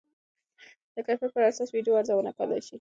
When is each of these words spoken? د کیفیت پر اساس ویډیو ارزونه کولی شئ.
د 0.93 0.95
کیفیت 1.07 1.31
پر 1.35 1.41
اساس 1.49 1.69
ویډیو 1.75 1.97
ارزونه 1.99 2.31
کولی 2.37 2.59
شئ. 2.65 2.69